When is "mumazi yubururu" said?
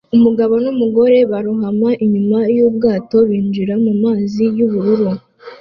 3.83-5.09